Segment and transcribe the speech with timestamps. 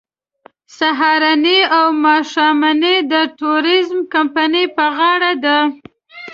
[0.77, 5.57] سهارنۍ او ماښامنۍ د ټوریزم کمپنۍ په غاړه ده.